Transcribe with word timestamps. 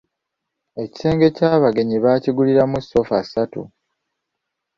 Ekisenge 0.83 1.23
eky'abagenyi 1.29 1.97
baakiguliramu 2.03 2.77
sofa 2.89 3.17
satu. 3.31 3.63